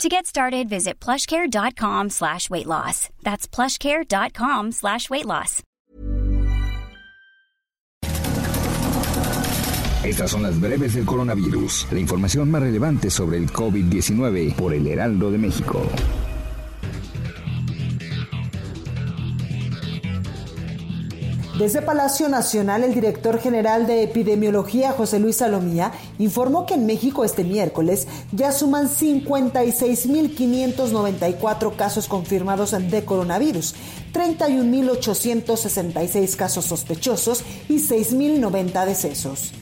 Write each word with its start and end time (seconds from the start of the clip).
To 0.00 0.08
get 0.08 0.26
started, 0.26 0.68
visit 0.68 0.98
plushcare.com 0.98 2.10
slash 2.10 2.50
weight 2.50 2.66
loss. 2.66 3.08
That's 3.22 3.46
plushcare.com 3.46 4.72
slash 4.72 5.08
weight 5.10 5.26
loss. 5.26 5.62
Estas 10.04 10.32
son 10.32 10.42
las 10.42 10.58
breves 10.58 10.94
del 10.94 11.04
coronavirus, 11.04 11.86
la 11.92 12.00
información 12.00 12.50
más 12.50 12.62
relevante 12.62 13.08
sobre 13.08 13.36
el 13.38 13.52
COVID-19 13.52 14.56
por 14.56 14.74
el 14.74 14.88
Heraldo 14.88 15.30
de 15.30 15.38
México. 15.38 15.88
Desde 21.62 21.80
Palacio 21.80 22.28
Nacional, 22.28 22.82
el 22.82 22.92
director 22.92 23.38
general 23.38 23.86
de 23.86 24.02
epidemiología, 24.02 24.90
José 24.90 25.20
Luis 25.20 25.36
Salomía, 25.36 25.92
informó 26.18 26.66
que 26.66 26.74
en 26.74 26.86
México 26.86 27.24
este 27.24 27.44
miércoles 27.44 28.08
ya 28.32 28.50
suman 28.50 28.88
56.594 28.88 31.76
casos 31.76 32.08
confirmados 32.08 32.72
de 32.72 33.04
coronavirus, 33.04 33.76
31.866 34.12 36.34
casos 36.34 36.64
sospechosos 36.64 37.44
y 37.68 37.74
6.090 37.74 38.84
decesos. 38.84 39.52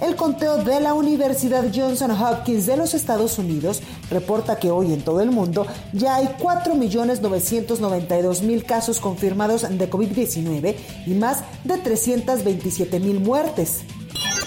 El 0.00 0.16
conteo 0.16 0.64
de 0.64 0.80
la 0.80 0.94
Universidad 0.94 1.66
Johnson 1.74 2.12
Hopkins 2.12 2.64
de 2.64 2.78
los 2.78 2.94
Estados 2.94 3.38
Unidos 3.38 3.82
reporta 4.10 4.58
que 4.58 4.70
hoy 4.70 4.94
en 4.94 5.02
todo 5.02 5.20
el 5.20 5.30
mundo 5.30 5.66
ya 5.92 6.14
hay 6.14 6.28
4.992.000 6.38 8.64
casos 8.64 8.98
confirmados 8.98 9.66
de 9.68 9.90
COVID-19 9.90 10.74
y 11.06 11.10
más 11.10 11.44
de 11.64 11.74
327.000 11.74 13.20
muertes. 13.20 13.82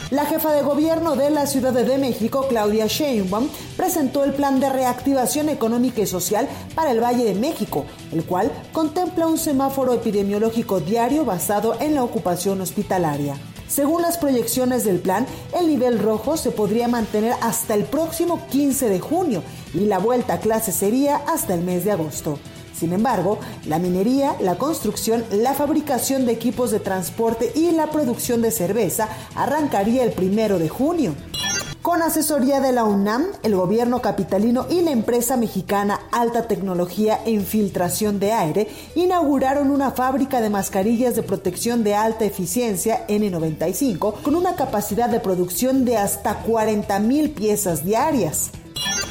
La 0.09 0.25
jefa 0.25 0.53
de 0.53 0.63
gobierno 0.63 1.15
de 1.15 1.29
la 1.29 1.45
Ciudad 1.45 1.71
de 1.71 1.99
México, 1.99 2.47
Claudia 2.49 2.87
Sheinbaum, 2.87 3.47
presentó 3.77 4.23
el 4.23 4.33
plan 4.33 4.59
de 4.59 4.71
reactivación 4.71 5.49
económica 5.49 6.01
y 6.01 6.07
social 6.07 6.49
para 6.73 6.89
el 6.91 6.99
Valle 6.99 7.25
de 7.25 7.35
México, 7.35 7.85
el 8.11 8.25
cual 8.25 8.51
contempla 8.71 9.27
un 9.27 9.37
semáforo 9.37 9.93
epidemiológico 9.93 10.79
diario 10.79 11.25
basado 11.25 11.79
en 11.79 11.93
la 11.93 12.03
ocupación 12.03 12.59
hospitalaria. 12.61 13.37
Según 13.73 14.03
las 14.03 14.19
proyecciones 14.19 14.83
del 14.83 14.99
plan, 14.99 15.25
el 15.59 15.65
nivel 15.65 15.97
rojo 15.97 16.37
se 16.37 16.51
podría 16.51 16.87
mantener 16.87 17.33
hasta 17.41 17.73
el 17.73 17.85
próximo 17.85 18.45
15 18.51 18.87
de 18.87 18.99
junio 18.99 19.41
y 19.73 19.85
la 19.85 19.97
vuelta 19.97 20.35
a 20.35 20.39
clase 20.39 20.71
sería 20.71 21.15
hasta 21.15 21.55
el 21.55 21.63
mes 21.63 21.83
de 21.83 21.91
agosto. 21.91 22.37
Sin 22.77 22.93
embargo, 22.93 23.39
la 23.65 23.79
minería, 23.79 24.35
la 24.41 24.59
construcción, 24.59 25.25
la 25.31 25.55
fabricación 25.55 26.27
de 26.27 26.33
equipos 26.33 26.69
de 26.69 26.81
transporte 26.81 27.51
y 27.55 27.71
la 27.71 27.89
producción 27.89 28.43
de 28.43 28.51
cerveza 28.51 29.09
arrancaría 29.33 30.03
el 30.03 30.11
primero 30.11 30.59
de 30.59 30.69
junio. 30.69 31.15
Con 31.83 32.01
asesoría 32.01 32.61
de 32.61 32.71
la 32.71 32.85
UNAM, 32.85 33.25
el 33.43 33.57
gobierno 33.57 34.01
capitalino 34.01 34.67
y 34.69 34.83
la 34.83 34.91
empresa 34.91 35.35
mexicana 35.35 35.99
Alta 36.13 36.47
Tecnología 36.47 37.19
e 37.25 37.31
Infiltración 37.31 38.21
de 38.21 38.31
Aire 38.31 38.69
inauguraron 38.95 39.69
una 39.69 39.91
fábrica 39.91 40.39
de 40.39 40.49
mascarillas 40.49 41.13
de 41.17 41.23
protección 41.23 41.83
de 41.83 41.93
alta 41.93 42.23
eficiencia 42.23 43.05
N95 43.09 44.21
con 44.21 44.35
una 44.35 44.55
capacidad 44.55 45.09
de 45.09 45.19
producción 45.19 45.83
de 45.83 45.97
hasta 45.97 46.35
40 46.35 46.99
mil 46.99 47.31
piezas 47.31 47.83
diarias. 47.83 48.51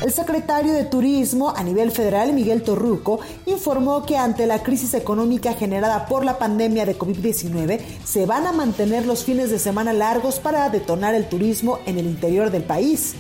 El 0.02 0.10
secretario 0.10 0.72
de 0.72 0.82
Turismo 0.82 1.50
a 1.54 1.62
nivel 1.62 1.92
federal, 1.92 2.32
Miguel 2.32 2.62
Torruco, 2.62 3.20
informó 3.46 4.04
que 4.04 4.16
ante 4.16 4.48
la 4.48 4.60
crisis 4.64 4.94
económica 4.94 5.52
generada 5.52 6.06
por 6.06 6.24
la 6.24 6.38
pandemia 6.38 6.84
de 6.84 6.98
COVID-19, 6.98 7.78
se 8.04 8.26
van 8.26 8.48
a 8.48 8.52
mantener 8.52 9.06
los 9.06 9.22
fines 9.22 9.48
de 9.50 9.60
semana 9.60 9.92
largos 9.92 10.40
para 10.40 10.68
detonar 10.70 11.14
el 11.14 11.28
turismo 11.28 11.78
en 11.86 11.98
el 11.98 12.06
interior 12.06 12.50
del 12.50 12.64
país. 12.64 13.14